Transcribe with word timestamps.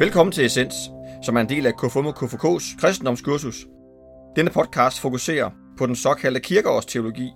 Velkommen 0.00 0.32
til 0.32 0.44
Essens, 0.44 0.74
som 1.22 1.36
er 1.36 1.40
en 1.40 1.48
del 1.48 1.66
af 1.66 1.76
KFUM 1.76 2.06
og 2.06 2.16
KFK's 2.22 2.80
kristendomskursus. 2.80 3.66
Denne 4.36 4.50
podcast 4.50 5.00
fokuserer 5.00 5.50
på 5.78 5.86
den 5.86 5.96
såkaldte 5.96 6.40
kirkeårsteologi, 6.40 7.30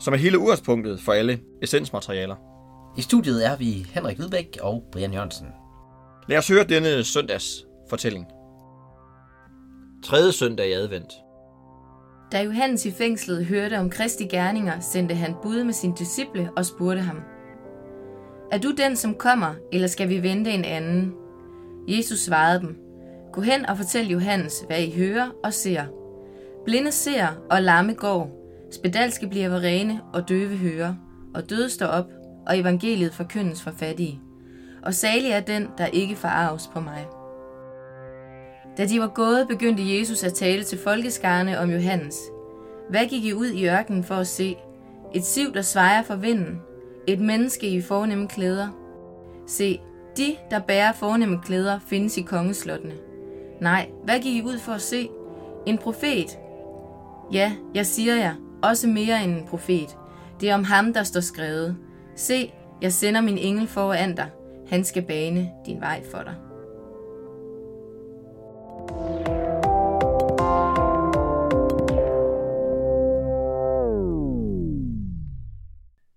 som 0.00 0.14
er 0.14 0.18
hele 0.18 0.38
udgangspunktet 0.38 1.00
for 1.00 1.12
alle 1.12 1.40
essensmaterialer. 1.62 2.36
I 2.98 3.02
studiet 3.02 3.46
er 3.46 3.56
vi 3.56 3.86
Henrik 3.90 4.16
Hvidbæk 4.16 4.58
og 4.60 4.82
Brian 4.92 5.12
Jørgensen. 5.12 5.46
Lad 6.28 6.38
os 6.38 6.48
høre 6.48 6.64
denne 6.64 7.04
søndags 7.04 7.66
fortælling. 7.90 8.26
Tredje 10.04 10.32
søndag 10.32 10.68
i 10.68 10.72
advent. 10.72 11.12
Da 12.32 12.42
Johannes 12.42 12.86
i 12.86 12.90
fængslet 12.90 13.46
hørte 13.46 13.78
om 13.78 13.90
Kristi 13.90 14.24
gerninger, 14.24 14.80
sendte 14.80 15.14
han 15.14 15.34
bud 15.42 15.64
med 15.64 15.72
sin 15.74 15.94
disciple 15.94 16.50
og 16.56 16.66
spurgte 16.66 17.00
ham, 17.00 17.20
Er 18.52 18.58
du 18.58 18.72
den, 18.72 18.96
som 18.96 19.14
kommer, 19.14 19.54
eller 19.72 19.88
skal 19.88 20.08
vi 20.08 20.22
vente 20.22 20.50
en 20.50 20.64
anden? 20.64 21.14
Jesus 21.88 22.18
svarede 22.18 22.60
dem, 22.60 22.76
Gå 23.32 23.40
hen 23.40 23.66
og 23.66 23.76
fortæl 23.76 24.08
Johannes, 24.10 24.64
hvad 24.66 24.82
I 24.82 24.96
hører 24.96 25.28
og 25.44 25.54
ser. 25.54 25.82
Blinde 26.64 26.92
ser, 26.92 27.26
og 27.50 27.62
lamme 27.62 27.92
går. 27.92 28.38
Spedalske 28.70 29.28
bliver 29.28 29.62
rene, 29.62 30.00
og 30.12 30.28
døve 30.28 30.56
hører. 30.56 30.94
Og 31.34 31.50
døde 31.50 31.70
står 31.70 31.86
op, 31.86 32.10
og 32.46 32.58
evangeliet 32.58 33.14
forkyndes 33.14 33.62
for 33.62 33.70
fattige. 33.70 34.20
Og 34.82 34.94
salig 34.94 35.30
er 35.30 35.40
den, 35.40 35.68
der 35.78 35.86
ikke 35.86 36.16
forarves 36.16 36.70
på 36.72 36.80
mig. 36.80 37.06
Da 38.78 38.86
de 38.86 39.00
var 39.00 39.12
gået, 39.14 39.48
begyndte 39.48 39.98
Jesus 39.98 40.24
at 40.24 40.34
tale 40.34 40.64
til 40.64 40.78
folkeskarne 40.78 41.58
om 41.58 41.70
Johannes. 41.70 42.16
Hvad 42.90 43.06
gik 43.06 43.24
I 43.24 43.32
ud 43.32 43.46
i 43.46 43.68
ørkenen 43.68 44.04
for 44.04 44.14
at 44.14 44.26
se? 44.26 44.56
Et 45.14 45.24
siv, 45.24 45.54
der 45.54 45.62
svejer 45.62 46.02
for 46.02 46.16
vinden. 46.16 46.60
Et 47.06 47.20
menneske 47.20 47.68
i 47.68 47.80
fornemme 47.80 48.28
klæder. 48.28 48.68
Se, 49.46 49.80
de, 50.18 50.36
der 50.50 50.58
bærer 50.58 50.92
fornemme 50.92 51.40
klæder, 51.44 51.78
findes 51.78 52.16
i 52.16 52.22
kongeslottene. 52.22 52.94
Nej, 53.60 53.90
hvad 54.04 54.20
gik 54.20 54.36
I 54.36 54.42
ud 54.42 54.58
for 54.58 54.72
at 54.72 54.80
se? 54.80 55.08
En 55.66 55.78
profet. 55.78 56.38
Ja, 57.32 57.52
jeg 57.74 57.86
siger 57.86 58.16
jer, 58.16 58.34
også 58.62 58.88
mere 58.88 59.24
end 59.24 59.32
en 59.32 59.46
profet. 59.46 59.96
Det 60.40 60.50
er 60.50 60.54
om 60.54 60.64
ham, 60.64 60.92
der 60.92 61.02
står 61.02 61.20
skrevet. 61.20 61.76
Se, 62.16 62.52
jeg 62.82 62.92
sender 62.92 63.20
min 63.20 63.38
engel 63.38 63.66
foran 63.66 64.14
dig. 64.14 64.30
Han 64.68 64.84
skal 64.84 65.02
bane 65.02 65.50
din 65.66 65.80
vej 65.80 66.02
for 66.10 66.22
dig. 66.22 66.34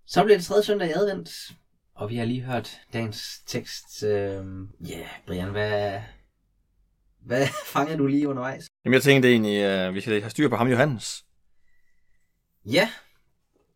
Så 0.06 0.24
bliver 0.24 0.38
det 0.38 0.46
tredje 0.46 0.64
søndag 0.64 0.90
i 0.90 0.92
advent, 0.92 1.30
og 2.02 2.10
vi 2.10 2.16
har 2.16 2.26
lige 2.26 2.42
hørt 2.42 2.82
dagens 2.94 3.42
tekst. 3.48 4.04
Ja, 4.04 4.08
øh, 4.40 4.46
yeah, 4.92 5.06
Brian, 5.28 5.52
hvad, 5.52 6.02
hvad 7.26 7.48
fanger 7.74 7.98
du 7.98 8.08
lige 8.08 8.28
undervejs? 8.28 8.68
Jamen 8.86 8.94
jeg 8.94 9.02
tænkte 9.04 9.30
egentlig, 9.32 9.64
at 9.64 9.90
uh, 9.90 9.96
vi 9.96 10.02
skal 10.02 10.22
have 10.22 10.30
styr 10.30 10.50
på 10.50 10.56
ham 10.56 10.68
Johannes. 10.68 11.26
Ja, 12.66 12.90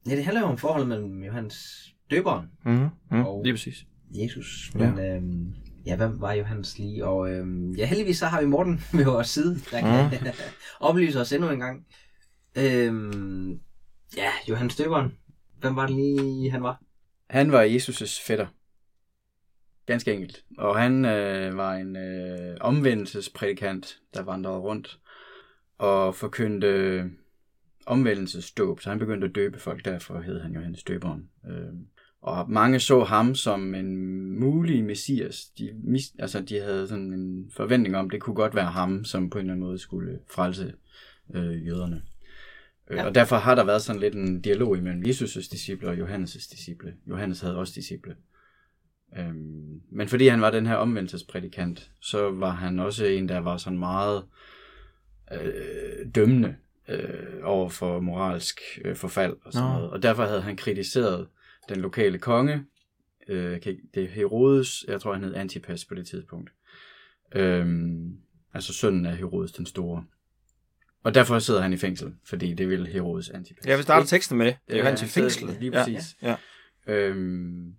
ja 0.10 0.16
det 0.16 0.24
handler 0.26 0.42
jo 0.42 0.48
om 0.48 0.58
forholdet 0.58 0.88
mellem 0.88 1.24
Johannes 1.24 1.88
døberen 2.12 2.48
Mm-hmm. 2.66 2.90
Mm, 3.12 3.26
Og- 3.26 3.42
Lige 3.44 3.54
præcis. 3.54 3.86
Jesus. 4.12 4.72
Men 4.76 4.98
ja, 4.98 5.16
øhm, 5.16 5.54
ja 5.86 5.96
hvem 5.96 6.22
var 6.22 6.34
Johannes 6.34 6.80
lige? 6.80 7.06
Og 7.06 7.30
øhm, 7.32 7.72
ja, 7.72 7.86
heldigvis 7.86 8.18
så 8.18 8.26
har 8.26 8.42
vi 8.42 8.48
Morten 8.48 8.82
ved 8.94 9.06
vores 9.06 9.28
side, 9.30 9.60
der 9.72 9.80
kan 9.80 10.20
mm. 10.22 10.28
oplyse 10.90 11.22
os 11.22 11.32
endnu 11.34 11.50
en 11.50 11.60
gang. 11.60 11.86
Øhm, 12.58 13.60
ja, 14.18 14.30
Johannes 14.50 14.76
døberen. 14.76 15.18
Hvem 15.60 15.76
var 15.76 15.88
det 15.88 15.96
lige, 15.96 16.52
han 16.52 16.64
var? 16.64 16.82
Han 17.30 17.52
var 17.52 17.64
Jesus' 17.64 18.28
fætter. 18.28 18.48
Ganske 19.86 20.14
enkelt. 20.14 20.46
Og 20.58 20.80
han 20.80 21.06
øh, 21.06 21.58
var 21.58 21.74
en 21.74 21.96
øh, 21.96 22.58
omvendelsesprædikant, 22.62 24.00
der 24.14 24.22
vandrede 24.22 24.58
rundt 24.58 25.00
og 25.78 26.16
forkyndte 26.16 26.68
øh, 26.68 27.06
omvendelsesdåb. 27.86 28.82
Så 28.82 28.90
han 28.90 29.00
begyndte 29.00 29.28
at 29.28 29.36
døbe 29.36 29.60
folk, 29.60 29.86
derfor 29.86 30.22
hed 30.22 30.42
han 30.42 30.54
Johannes 30.54 30.84
Døberen. 30.84 31.30
Øh, 31.50 31.74
og 32.22 32.52
mange 32.52 32.80
så 32.80 33.04
ham 33.04 33.36
som 33.36 33.76
en 33.76 33.96
mulig 34.40 34.84
messias. 34.84 35.46
De, 35.46 35.72
mis, 35.84 36.14
altså, 36.20 36.42
de 36.42 36.60
havde 36.60 36.88
sådan 36.88 37.14
en 37.14 37.52
forventning 37.52 37.98
om, 37.98 38.10
det 38.10 38.22
kunne 38.22 38.36
godt 38.36 38.56
være 38.56 38.72
ham, 38.72 39.04
som 39.04 39.30
på 39.30 39.38
en 39.38 39.46
eller 39.46 39.54
anden 39.54 39.68
måde 39.68 39.80
skulle 39.80 40.20
frelse 40.30 40.74
øh, 41.34 41.68
jøderne. 41.68 42.02
Ja. 42.90 42.96
Ja. 42.96 43.06
Og 43.06 43.16
derfor 43.16 43.36
har 43.36 43.56
der 43.56 43.64
været 43.64 43.82
sådan 43.82 44.02
lidt 44.02 44.16
en 44.16 44.42
dialog 44.42 44.78
imellem 44.78 45.04
Jesus' 45.08 45.52
disciple 45.52 45.88
og 45.88 45.96
Johannes' 45.96 46.52
disciple. 46.52 46.96
Johannes 47.08 47.42
havde 47.42 47.58
også 47.58 47.74
disciple. 47.76 48.16
Øhm, 49.18 49.82
men 49.92 50.08
fordi 50.08 50.28
han 50.28 50.42
var 50.42 50.52
den 50.52 50.66
her 50.66 50.76
omvendelsesprædikant, 50.76 51.92
så 52.02 52.32
var 52.32 52.52
han 52.52 52.80
også 52.80 53.06
en, 53.06 53.30
der 53.30 53.40
var 53.40 53.58
sådan 53.58 53.80
meget 53.80 54.24
øh, 55.34 56.06
dømmende 56.16 56.56
øh, 56.90 57.40
over 57.44 57.70
for 57.70 58.00
moralsk 58.00 58.60
øh, 58.86 58.96
forfald 58.96 59.36
og 59.42 59.54
sådan 59.54 59.68
Nå. 59.68 59.74
noget. 59.74 59.90
Og 59.90 60.04
derfor 60.04 60.24
havde 60.24 60.42
han 60.42 60.58
kritiseret 60.58 61.28
den 61.70 61.80
lokale 61.80 62.18
konge, 62.18 62.66
øh, 63.28 63.62
det 63.94 64.04
er 64.04 64.08
Herodes, 64.08 64.86
jeg 64.88 65.02
tror 65.02 65.14
han 65.14 65.24
hed 65.24 65.36
Antipas 65.36 65.86
på 65.86 65.96
det 65.96 66.08
tidspunkt. 66.08 66.50
Øhm, 67.36 68.18
altså 68.54 68.74
sønnen 68.74 69.06
af 69.06 69.18
Herodes 69.18 69.52
den 69.52 69.66
store. 69.66 70.06
Og 71.06 71.16
derfor 71.16 71.40
sidder 71.40 71.62
han 71.62 71.74
i 71.74 71.78
fængsel, 71.78 72.14
fordi 72.24 72.54
det 72.54 72.70
vil 72.70 72.88
Herodes 72.88 73.30
Antipas. 73.30 73.66
Ja, 73.66 73.76
vi 73.78 73.84
starter 73.84 74.06
teksten 74.08 74.38
med. 74.38 74.46
Det 74.46 74.56
er 74.68 74.76
i 74.76 74.82
han 74.82 74.98
sidder 74.98 75.30
fængsel. 75.30 75.58
lige 75.60 75.72
præcis. 75.72 76.18
Ja, 76.22 76.36
ja. 76.88 76.94
Øhm, 76.94 77.76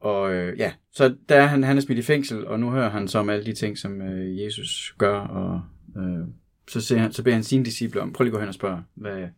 og 0.00 0.34
øh, 0.34 0.58
ja, 0.58 0.72
så 0.92 1.16
der 1.28 1.36
er 1.36 1.46
han, 1.46 1.62
han 1.62 1.76
er 1.76 1.80
smidt 1.80 1.98
i 1.98 2.02
fængsel, 2.02 2.46
og 2.46 2.60
nu 2.60 2.70
hører 2.70 2.90
han 2.90 3.08
så 3.08 3.18
om 3.18 3.30
alle 3.30 3.46
de 3.46 3.52
ting, 3.52 3.78
som 3.78 4.02
øh, 4.02 4.44
Jesus 4.44 4.94
gør, 4.98 5.18
og 5.20 5.62
øh, 5.96 6.26
så, 6.68 6.80
ser 6.80 6.98
han, 6.98 7.12
så 7.12 7.22
beder 7.22 7.36
han 7.36 7.44
sine 7.44 7.64
disciple 7.64 8.00
om, 8.00 8.12
prøv 8.12 8.24
lige 8.24 8.30
at 8.30 8.34
gå 8.34 8.40
hen 8.40 8.48
og 8.48 8.54
spørge, 8.54 8.82
hvad, 8.94 9.28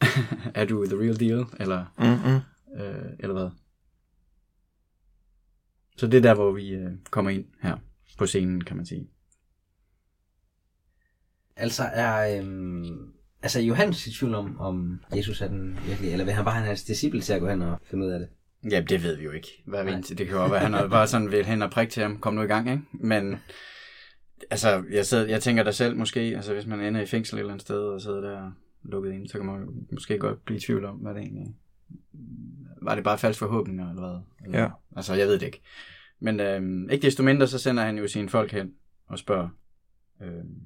er 0.54 0.64
du 0.64 0.86
the 0.86 0.96
real 0.96 1.20
deal, 1.20 1.44
eller, 1.60 1.94
Mm-hmm. 1.98 2.82
øh, 2.82 3.12
eller 3.18 3.34
hvad? 3.34 3.50
Så 5.96 6.06
det 6.06 6.18
er 6.18 6.22
der, 6.22 6.34
hvor 6.34 6.52
vi 6.52 6.68
øh, 6.68 6.90
kommer 7.10 7.30
ind 7.30 7.44
her 7.62 7.76
på 8.18 8.26
scenen, 8.26 8.64
kan 8.64 8.76
man 8.76 8.86
sige. 8.86 9.08
Altså 11.58 11.82
er, 11.82 12.38
øhm, 12.38 13.12
altså 13.42 13.58
er 13.58 13.62
Johannes 13.62 14.06
i 14.06 14.12
tvivl 14.12 14.34
om, 14.34 14.60
om 14.60 15.00
Jesus 15.16 15.40
er 15.40 15.48
den 15.48 15.78
virkelig, 15.86 16.12
eller 16.12 16.24
vil 16.24 16.34
han 16.34 16.44
bare 16.44 16.54
have 16.54 16.66
hans 16.66 16.84
disciple 16.84 17.20
til 17.20 17.32
at 17.32 17.40
gå 17.40 17.48
hen 17.48 17.62
og 17.62 17.78
finde 17.84 18.06
ud 18.06 18.10
af 18.10 18.18
det? 18.18 18.28
Ja, 18.70 18.80
det 18.80 19.02
ved 19.02 19.16
vi 19.16 19.24
jo 19.24 19.30
ikke. 19.30 19.62
Hvad 19.66 19.84
vi 19.84 19.90
Nej. 19.90 19.96
indtil, 19.96 20.18
det 20.18 20.26
kan 20.26 20.34
jo 20.36 20.40
godt 20.40 20.52
være, 20.52 20.60
han 20.60 20.72
har 20.72 20.88
bare 20.88 21.06
sådan 21.06 21.30
vil 21.30 21.46
hen 21.46 21.62
og 21.62 21.70
prikke 21.70 21.90
til 21.90 22.02
ham, 22.02 22.18
kom 22.18 22.34
nu 22.34 22.42
i 22.42 22.46
gang, 22.46 22.70
ikke? 22.70 22.82
Men 22.92 23.36
altså, 24.50 24.84
jeg, 24.90 25.06
sidder, 25.06 25.26
jeg 25.26 25.42
tænker 25.42 25.62
da 25.62 25.70
selv 25.70 25.96
måske, 25.96 26.20
altså 26.20 26.54
hvis 26.54 26.66
man 26.66 26.80
ender 26.80 27.00
i 27.00 27.06
fængsel 27.06 27.36
et 27.36 27.40
eller 27.40 27.52
andet 27.52 27.62
sted 27.62 27.80
og 27.80 28.00
sidder 28.00 28.20
der 28.20 28.52
lukket 28.84 29.12
inde, 29.12 29.28
så 29.28 29.38
kan 29.38 29.46
man 29.46 29.66
måske 29.92 30.18
godt 30.18 30.44
blive 30.44 30.56
i 30.56 30.60
tvivl 30.60 30.84
om, 30.84 30.96
hvad 30.96 31.14
det 31.14 31.22
egentlig 31.22 31.54
Var 32.82 32.94
det 32.94 33.04
bare 33.04 33.18
falske 33.18 33.38
forhåbninger, 33.38 33.90
eller 33.90 34.08
hvad? 34.08 34.20
Eller, 34.46 34.60
Ja. 34.60 34.68
Altså, 34.96 35.14
jeg 35.14 35.26
ved 35.26 35.38
det 35.38 35.46
ikke. 35.46 35.60
Men 36.20 36.40
øhm, 36.40 36.90
ikke 36.90 37.02
desto 37.02 37.22
mindre, 37.22 37.46
så 37.46 37.58
sender 37.58 37.82
han 37.82 37.98
jo 37.98 38.08
sine 38.08 38.28
folk 38.28 38.52
hen 38.52 38.72
og 39.08 39.18
spørger. 39.18 39.48
Øhm, 40.22 40.60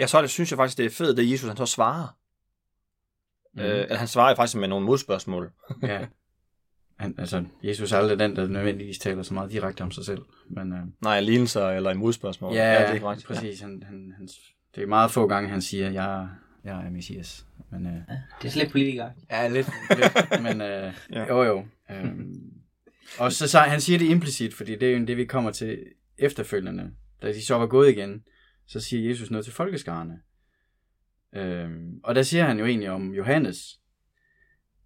Ja, 0.00 0.06
så 0.06 0.22
det, 0.22 0.30
synes 0.30 0.50
jeg 0.50 0.56
faktisk, 0.56 0.78
det 0.78 0.86
er 0.86 0.90
fedt, 0.90 1.16
det 1.16 1.30
Jesus 1.30 1.48
han 1.48 1.56
så 1.56 1.66
svarer. 1.66 2.16
Mm. 3.54 3.60
Øh, 3.60 3.80
eller 3.82 3.96
han 3.96 4.08
svarer 4.08 4.34
faktisk 4.34 4.56
med 4.56 4.68
nogle 4.68 4.86
modspørgsmål. 4.86 5.52
ja. 5.82 6.06
Han, 6.96 7.14
altså, 7.18 7.44
Jesus 7.62 7.92
er 7.92 7.96
aldrig 7.98 8.18
den, 8.18 8.36
der 8.36 8.46
nødvendigvis 8.46 8.98
taler 8.98 9.22
så 9.22 9.34
meget 9.34 9.50
direkte 9.50 9.82
om 9.82 9.90
sig 9.90 10.04
selv. 10.04 10.22
Men, 10.50 10.72
øh, 10.72 10.78
Nej, 11.02 11.20
lignelser 11.20 11.68
eller 11.68 11.90
i 11.90 11.94
modspørgsmål. 11.94 12.54
Ja, 12.54 12.86
det 12.88 12.96
er 12.96 13.00
korrekt. 13.00 13.24
præcis. 13.24 13.60
Han, 13.60 13.82
han, 13.86 14.14
han, 14.16 14.28
det 14.74 14.82
er 14.82 14.86
meget 14.86 15.10
få 15.10 15.26
gange, 15.26 15.50
han 15.50 15.62
siger, 15.62 15.90
jeg, 15.90 16.28
jeg 16.64 16.86
er 16.86 16.90
Messias. 16.90 17.46
Men, 17.70 17.86
øh, 17.86 17.92
Det 18.42 18.48
er 18.48 18.52
slet 18.52 18.70
politikere. 18.70 19.12
ja, 19.30 19.48
lidt. 19.48 19.70
lidt 19.90 20.42
men 20.42 20.60
øh, 20.60 20.68
Ja. 20.68 20.92
ja. 21.20 21.26
jo, 21.28 21.42
jo. 21.42 21.66
Øhm, 21.90 22.34
og 23.18 23.32
så, 23.32 23.48
så 23.48 23.58
han 23.58 23.80
siger 23.80 23.98
det 23.98 24.06
implicit, 24.06 24.54
fordi 24.54 24.74
det 24.74 24.92
er 24.92 24.96
jo 24.98 25.04
det, 25.04 25.16
vi 25.16 25.24
kommer 25.24 25.50
til 25.50 25.78
efterfølgende. 26.18 26.90
Da 27.22 27.28
de 27.32 27.44
så 27.44 27.54
var 27.58 27.66
gået 27.66 27.90
igen, 27.90 28.22
så 28.70 28.80
siger 28.80 29.08
Jesus 29.08 29.30
noget 29.30 29.44
til 29.44 29.54
folkeskarne. 29.54 30.20
Øhm, 31.32 32.00
og 32.04 32.14
der 32.14 32.22
siger 32.22 32.44
han 32.44 32.58
jo 32.58 32.66
egentlig 32.66 32.90
om 32.90 33.14
Johannes, 33.14 33.80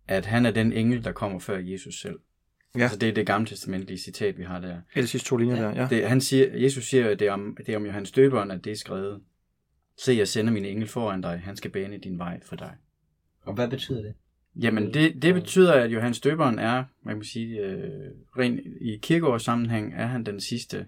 at 0.09 0.27
han 0.27 0.47
er 0.47 0.51
den 0.51 0.73
engel, 0.73 1.05
der 1.05 1.13
kommer 1.13 1.39
før 1.39 1.59
Jesus 1.59 2.01
selv. 2.01 2.19
Ja. 2.75 2.83
Altså 2.83 2.99
det 2.99 3.09
er 3.09 3.13
det 3.13 3.27
gamle 3.27 3.47
testamentlige 3.47 3.99
citat, 3.99 4.39
vi 4.39 4.43
har 4.43 4.61
der. 4.61 4.69
Det 4.69 4.83
er 4.95 5.01
de 5.01 5.07
sidste 5.07 5.29
to 5.29 5.37
linjer 5.37 5.57
der, 5.57 5.81
ja. 5.83 5.89
Det, 5.91 6.09
han 6.09 6.21
siger, 6.21 6.57
Jesus 6.57 6.85
siger, 6.85 7.11
at 7.11 7.19
det 7.19 7.29
er, 7.29 7.33
om, 7.33 7.57
det 7.67 7.69
er 7.69 7.77
om 7.77 7.87
Johannes 7.87 8.13
døberen, 8.13 8.51
at 8.51 8.65
det 8.65 8.73
er 8.73 8.77
skrevet. 8.77 9.23
Se, 9.99 10.13
jeg 10.13 10.29
sender 10.29 10.53
min 10.53 10.65
engel 10.65 10.89
foran 10.89 11.21
dig. 11.21 11.41
Han 11.45 11.57
skal 11.57 11.71
bane 11.71 11.99
din 11.99 12.19
vej 12.19 12.41
for 12.43 12.57
dig. 12.57 12.77
Og 13.41 13.55
hvad 13.55 13.69
betyder 13.69 14.03
det? 14.03 14.15
Jamen, 14.57 14.95
det, 14.95 15.23
det 15.23 15.35
betyder, 15.35 15.73
at 15.73 15.93
Johannes 15.93 16.21
døberen 16.21 16.59
er, 16.59 16.85
man 17.03 17.17
kan 17.17 17.25
sige, 17.25 17.61
øh, 17.61 18.11
rent 18.39 18.61
i 18.81 18.99
kirkeårs 19.03 19.43
sammenhæng, 19.43 19.95
er 19.95 20.07
han 20.07 20.25
den 20.25 20.41
sidste 20.41 20.87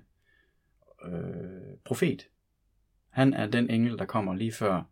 øh, 1.06 1.76
profet. 1.84 2.26
Han 3.16 3.34
er 3.34 3.46
den 3.46 3.70
engel, 3.70 3.98
der 3.98 4.04
kommer 4.04 4.34
lige 4.34 4.52
før 4.52 4.82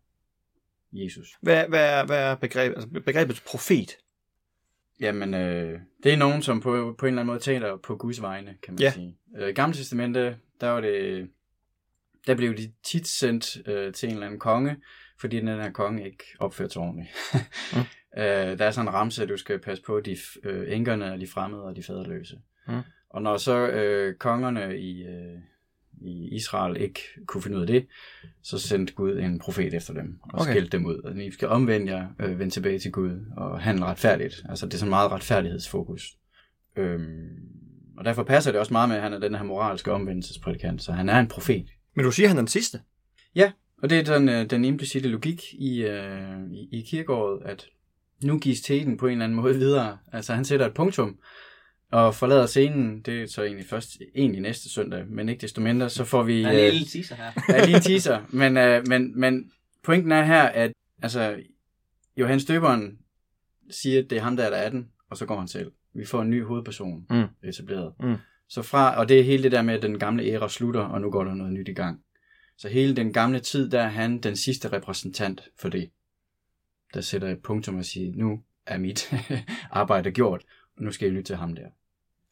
Jesus. 0.93 1.29
Hvad, 1.41 1.69
hvad, 1.69 2.01
er, 2.01 2.07
hvad 2.07 2.19
er 2.31 2.35
begrebet, 2.35 2.75
altså 2.75 2.89
begrebet 3.07 3.43
profet? 3.47 3.97
Jamen, 5.01 5.35
øh, 5.35 5.81
det 6.03 6.13
er 6.13 6.17
nogen, 6.17 6.43
som 6.43 6.61
på, 6.61 6.95
på 6.99 7.07
en 7.07 7.09
eller 7.09 7.21
anden 7.23 7.27
måde 7.27 7.39
taler 7.39 7.77
på 7.77 7.97
Guds 7.97 8.23
vegne, 8.23 8.57
kan 8.63 8.75
man 8.75 8.81
Ja. 8.81 8.93
sige. 8.93 9.17
Øh, 9.39 9.49
I 9.49 9.53
Gamle 9.53 9.77
Testamente, 9.77 10.37
der 10.61 10.69
var 10.69 10.81
det, 10.81 11.31
der 12.27 12.35
blev 12.35 12.57
de 12.57 12.73
tit 12.83 13.07
sendt 13.07 13.69
øh, 13.69 13.93
til 13.93 14.07
en 14.09 14.13
eller 14.13 14.27
anden 14.27 14.41
konge, 14.41 14.77
fordi 15.21 15.37
den 15.41 15.49
her 15.49 15.71
konge 15.73 16.05
ikke 16.07 16.25
opførte 16.41 16.73
sig 16.73 16.83
ordentligt. 16.83 17.11
Mm. 17.73 17.79
øh, 18.23 18.59
der 18.59 18.65
er 18.65 18.71
sådan 18.71 18.89
en 18.89 18.95
ramse, 18.95 19.23
at 19.23 19.29
du 19.29 19.37
skal 19.37 19.59
passe 19.59 19.85
på 19.85 20.01
de 20.01 20.17
øh, 20.43 20.77
enkerne 20.77 21.13
og 21.13 21.21
de 21.21 21.27
fremmede 21.27 21.63
og 21.63 21.77
de 21.77 21.83
faderløse. 21.83 22.39
Mm. 22.69 22.81
Og 23.11 23.23
når 23.23 23.37
så 23.37 23.69
øh, 23.69 24.15
kongerne 24.15 24.79
i, 24.79 25.03
øh, 25.03 25.39
i 26.01 26.29
Israel 26.35 26.77
ikke 26.81 27.01
kunne 27.27 27.43
finde 27.43 27.57
ud 27.57 27.63
af 27.63 27.67
det, 27.67 27.87
så 28.43 28.59
sendte 28.59 28.93
Gud 28.93 29.19
en 29.19 29.39
profet 29.39 29.75
efter 29.75 29.93
dem 29.95 30.19
og 30.23 30.41
Okay. 30.41 30.51
skældte 30.53 30.71
dem 30.79 30.87
ud. 30.87 30.97
Og 30.97 31.17
I 31.17 31.31
skal 31.31 31.49
omvende 31.49 31.93
jer, 31.93 32.07
øh, 32.21 32.39
vende 32.39 32.55
tilbage 32.55 32.79
til 32.79 32.93
Gud 32.93 33.21
og 33.37 33.61
handle 33.61 33.85
retfærdigt. 33.85 34.43
Altså 34.49 34.67
det 34.67 34.75
er 34.75 34.79
sådan 34.79 34.91
meget 34.91 35.11
retfærdighedsfokus. 35.11 36.17
Øhm, 36.77 37.29
og 37.99 38.05
derfor 38.05 38.23
passer 38.23 38.51
det 38.53 38.61
også 38.61 38.73
meget 38.73 38.89
med, 38.89 38.97
at 38.97 39.03
han 39.03 39.13
er 39.13 39.19
den 39.19 39.35
her 39.35 39.43
moralske 39.43 39.93
omvendelsesprædikant, 39.93 40.83
så 40.83 40.93
han 40.93 41.09
er 41.09 41.19
en 41.19 41.29
profet. 41.29 41.67
Men 41.95 42.05
du 42.05 42.11
siger, 42.11 42.29
han 42.29 42.37
er 42.37 42.41
den 42.41 42.49
sidste. 42.49 42.81
Ja, 43.35 43.53
og 43.83 43.91
det 43.91 43.99
er 43.99 44.19
den, 44.19 44.29
øh, 44.29 44.51
den 44.51 44.65
implicite 44.65 45.09
logik 45.09 45.43
i, 45.53 45.83
øh, 45.83 46.53
i, 46.53 46.69
i 46.73 46.81
kirkeåret, 46.83 47.43
at 47.45 47.67
nu 48.23 48.39
gives 48.39 48.61
teten 48.61 48.97
på 48.97 49.07
en 49.07 49.13
eller 49.13 49.25
anden 49.25 49.37
måde 49.37 49.59
videre. 49.65 49.99
Altså 50.13 50.35
han 50.35 50.45
sætter 50.45 50.67
et 50.67 50.75
punktum 50.75 51.19
og 51.95 52.15
forlader 52.15 52.47
scenen. 52.47 53.01
Det 53.01 53.23
er 53.23 53.27
så 53.27 53.43
egentlig 53.43 53.67
først 53.67 53.97
egentlig 54.15 54.41
næste 54.43 54.69
søndag, 54.69 55.07
men 55.09 55.29
ikke 55.29 55.41
desto 55.41 55.61
mindre, 55.61 55.91
så 55.91 56.05
får 56.05 56.23
vi... 56.23 56.43
Der 56.43 56.49
er 56.49 56.53
en 56.53 56.67
øh, 56.67 56.73
lille 56.73 56.87
teaser 56.89 57.15
her. 57.15 57.33
der 57.49 57.55
er 57.55 57.67
lige 57.67 57.77
en 57.77 57.83
teaser, 57.83 58.21
men, 58.41 58.57
øh, 58.57 58.87
men, 58.89 59.21
men 59.21 59.51
pointen 59.83 60.13
er 60.13 60.25
her, 60.25 60.43
at 60.43 60.73
altså, 61.03 61.37
Johannes 62.17 62.45
Døberen 62.45 62.99
siger, 63.71 64.03
at 64.03 64.11
det 64.11 64.19
er 64.19 64.23
ham, 64.23 64.37
der 64.37 64.45
er 64.45 64.51
der 64.51 64.57
18, 64.57 64.89
og 65.11 65.17
så 65.17 65.27
går 65.27 65.39
han 65.39 65.49
selv. 65.49 65.73
Vi 65.95 66.05
får 66.05 66.23
en 66.23 66.31
ny 66.31 66.45
hovedperson 66.45 67.07
Mm. 67.11 67.49
etableret. 67.49 67.93
Mm. 68.01 68.15
Så 68.49 68.63
fra, 68.63 68.99
og 68.99 69.09
det 69.09 69.21
er 69.21 69.25
hele 69.25 69.43
det 69.43 69.53
der 69.53 69.63
med, 69.63 69.75
at 69.75 69.83
den 69.83 69.99
gamle 69.99 70.25
æra 70.25 70.49
slutter, 70.49 70.81
og 70.81 71.01
nu 71.01 71.11
går 71.11 71.25
der 71.25 71.35
noget 71.35 71.53
nyt 71.53 71.69
i 71.69 71.73
gang. 71.73 72.01
Så 72.59 72.69
hele 72.69 72.97
den 72.97 73.13
gamle 73.13 73.41
tid, 73.41 73.71
der 73.71 73.81
er 73.81 73.89
han 73.89 74.19
den 74.19 74.37
sidste 74.37 74.73
repræsentant 74.73 75.43
for 75.59 75.69
det. 75.69 75.91
Der 76.95 77.01
sætter 77.01 77.29
et 77.29 77.43
punktum 77.43 77.77
og 77.77 77.85
siger, 77.85 78.13
nu 78.15 78.41
er 78.67 78.79
mit 78.79 79.15
arbejde 79.71 80.11
gjort, 80.11 80.43
og 80.77 80.83
nu 80.83 80.93
skal 80.93 81.07
jeg 81.07 81.13
lytte 81.13 81.29
til 81.29 81.37
ham 81.37 81.55
der. 81.55 81.67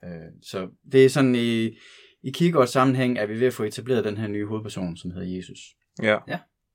Øh, 0.05 0.11
Så 0.43 0.69
det 0.93 1.05
er 1.05 1.09
sådan 1.09 1.35
i, 1.35 1.79
i 2.23 2.31
kirkeårets 2.31 2.73
sammenhæng, 2.73 3.19
at 3.19 3.29
vi 3.29 3.35
er 3.35 3.39
ved 3.39 3.47
at 3.47 3.55
få 3.55 3.63
etableret 3.63 4.05
den 4.05 4.17
her 4.17 4.27
nye 4.27 4.47
hovedperson, 4.47 4.97
som 4.97 5.11
hedder 5.11 5.37
Jesus. 5.37 5.59
Ja. 6.03 6.19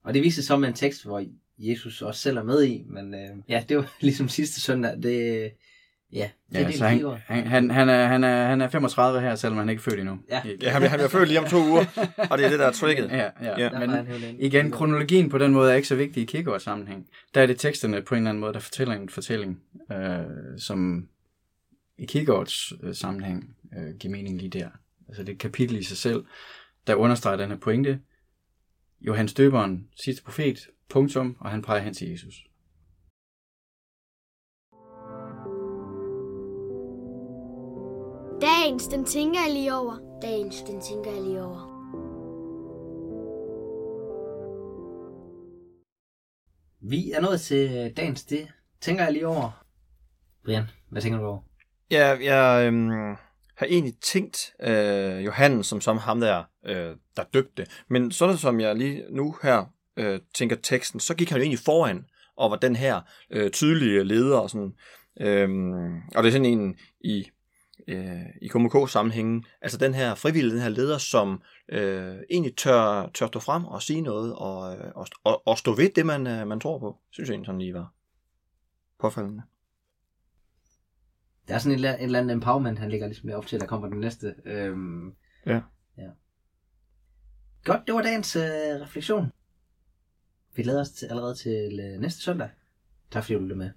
Og 0.04 0.14
det 0.14 0.24
viser 0.24 0.42
så 0.42 0.58
med 0.58 0.68
en 0.68 0.74
tekst, 0.74 1.06
hvor 1.06 1.26
Jesus 1.58 2.02
også 2.02 2.22
selv 2.22 2.38
er 2.38 2.44
med 2.44 2.64
i, 2.64 2.84
men 2.88 3.14
øh, 3.14 3.30
ja, 3.50 3.64
det 3.70 3.78
var 3.78 3.96
ligesom 4.02 4.30
sidste 4.30 4.62
søndag, 4.62 4.98
det, 5.04 5.52
ja, 6.14 6.30
det 6.50 6.58
er 6.58 6.62
Ja, 6.62 6.68
det, 6.68 6.76
så 6.76 6.90
vi 6.90 7.04
han, 7.26 7.48
han, 7.48 7.48
han, 7.48 7.70
han, 7.72 7.90
er, 7.90 8.08
han, 8.08 8.24
er, 8.24 8.48
han 8.48 8.62
er 8.62 8.70
35 8.70 9.22
her, 9.22 9.36
selvom 9.36 9.58
han 9.58 9.70
ikke 9.70 9.80
er 9.80 9.84
født 9.84 10.00
endnu. 10.00 10.20
Ja. 10.30 10.42
ja 10.62 10.70
han, 10.70 10.82
han 10.82 10.98
bliver 10.98 11.10
født 11.10 11.28
lige 11.28 11.40
om 11.40 11.46
to 11.46 11.58
uger, 11.58 11.86
og 12.30 12.38
det 12.38 12.46
er 12.46 12.50
det, 12.50 12.60
der 12.60 12.66
er 12.66 12.72
tricket. 12.72 13.10
Ja, 13.12 13.18
ja. 13.18 13.30
Ja. 13.42 13.80
ja. 13.80 13.88
Men 13.88 14.08
igen, 14.40 14.72
kronologien 14.72 15.30
på 15.30 15.38
den 15.38 15.52
måde 15.52 15.72
er 15.72 15.76
ikke 15.76 15.88
så 15.88 15.96
vigtig 15.96 16.24
i 16.24 16.26
kirkeårets 16.26 16.64
sammenhæng. 16.64 17.08
Der 17.36 17.42
er 17.42 17.46
det 17.46 17.60
teksterne 17.60 18.02
på 18.02 18.16
en 18.16 18.18
eller 18.18 18.30
anden 18.30 18.42
måde, 18.42 18.54
der 18.54 18.60
fortæller 18.60 18.96
en 18.96 19.10
fortælling, 19.10 19.62
øh, 19.92 20.20
som 20.58 21.08
i 21.98 22.06
kirkeårets 22.06 22.74
øh, 22.84 22.96
sammenhæng 22.96 23.58
øh, 23.78 23.96
giver 23.96 24.12
mening 24.12 24.38
lige 24.38 24.50
der. 24.50 24.70
Altså 25.08 25.24
det 25.24 25.30
er 25.30 25.34
et 25.34 25.40
kapitel 25.40 25.78
i 25.78 25.84
sig 25.84 25.98
selv, 25.98 26.26
der 26.88 26.96
understreger 26.96 27.38
den 27.38 27.50
her 27.50 27.58
pointe. 27.58 28.02
Johannes 29.02 29.34
Døberen, 29.34 29.90
sidste 30.04 30.24
profet, 30.24 30.60
punktum, 30.90 31.38
og 31.40 31.52
han 31.52 31.62
peger 31.62 31.82
hen 31.82 31.94
til 31.94 32.10
Jesus. 32.10 32.36
Dagens, 38.42 38.88
den 38.88 39.06
tænker 39.06 39.40
jeg 39.40 39.54
lige 39.54 39.76
over. 39.76 40.20
Dagens, 40.22 40.56
den 40.56 40.82
tænker 40.82 41.12
jeg 41.12 41.22
lige 41.22 41.44
over. 41.44 41.78
Vi 46.80 47.12
er 47.12 47.22
nået 47.22 47.42
til 47.42 47.94
dagens, 47.98 48.26
det 48.26 48.48
tænker 48.82 49.04
jeg 49.04 49.14
lige 49.14 49.28
over. 49.28 49.66
Brian, 50.44 50.64
hvad 50.90 51.02
tænker 51.02 51.20
du 51.20 51.26
over? 51.26 51.42
Ja, 51.92 52.18
jeg 52.22 52.68
øhm, 52.68 53.16
har 53.56 53.66
egentlig 53.66 54.00
tænkt 54.02 54.54
øh, 54.64 55.26
Johannes 55.26 55.68
som 55.68 55.82
som 55.82 55.98
ham 55.98 56.20
der, 56.20 56.44
øh, 56.66 56.96
der 57.18 57.24
døbte. 57.34 57.66
Men 57.88 58.12
sådan 58.12 58.38
som 58.38 58.60
jeg 58.60 58.76
lige 58.76 59.04
nu 59.10 59.36
her 59.44 59.66
øh, 59.98 60.20
tænker 60.34 60.56
teksten, 60.56 61.00
så 61.00 61.16
gik 61.16 61.30
han 61.30 61.38
jo 61.38 61.42
egentlig 61.42 61.60
foran 61.60 62.06
og 62.36 62.52
var 62.52 62.58
den 62.58 62.76
her 62.76 63.02
øh, 63.30 63.52
tydelige 63.52 64.04
leder. 64.04 64.38
Og, 64.38 64.50
sådan, 64.50 64.74
øhm, 65.22 65.98
og 66.16 66.24
det 66.24 66.26
er 66.26 66.32
sådan 66.32 66.46
en 66.46 66.76
i, 67.02 67.28
øh, 67.88 68.26
i 68.42 68.48
KMK-sammenhængen, 68.48 69.46
altså 69.62 69.78
den 69.78 69.94
her 69.94 70.16
frivillige, 70.16 70.54
den 70.54 70.62
her 70.62 70.70
leder, 70.70 70.98
som 70.98 71.42
øh, 71.70 72.16
egentlig 72.30 72.56
tør, 72.56 73.10
tør 73.14 73.28
stå 73.28 73.40
frem 73.40 73.66
og 73.66 73.82
sige 73.82 74.02
noget 74.02 74.36
og, 74.36 74.76
øh, 74.76 74.92
og, 74.96 75.08
og, 75.24 75.48
og 75.48 75.58
stå 75.58 75.76
ved 75.76 75.90
det, 75.96 76.06
man, 76.06 76.28
øh, 76.28 76.48
man 76.48 76.60
tror 76.60 76.80
på. 76.80 76.98
Synes 77.12 77.30
jeg 77.30 77.34
egentlig 77.34 77.46
sådan 77.46 77.62
lige 77.62 77.74
var 77.74 77.94
påfaldende. 79.00 79.44
Der 81.48 81.54
er 81.56 81.60
sådan 81.60 81.72
et, 81.72 81.76
eller- 81.76 81.94
et 81.94 82.04
eller 82.04 82.20
andet 82.20 82.34
empowerment, 82.34 82.80
han 82.80 82.90
ligger 82.90 83.08
ligesom 83.08 83.30
op 83.34 83.46
til, 83.46 83.60
der 83.60 83.66
kommer 83.66 83.88
den 83.90 84.00
næste. 84.00 84.36
Øhm, 84.46 85.16
Ja. 85.46 85.62
ja. 85.98 86.10
Godt, 87.64 87.82
det 87.88 87.96
var 87.96 88.02
dagens 88.02 88.36
øh, 88.36 88.42
refleksion. 88.82 89.32
Vi 90.56 90.64
glæder 90.64 90.82
os 90.82 90.90
til, 90.92 91.06
allerede 91.06 91.36
til 91.36 91.80
øh, 91.80 92.00
næste 92.02 92.22
søndag. 92.22 92.50
Tak 93.12 93.24
fordi 93.24 93.34
du 93.34 93.40
lyttede 93.40 93.58
med. 93.60 93.72